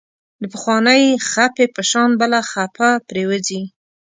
[0.41, 3.61] د پخوانۍ خپې په شان بله خپه پرېوځي.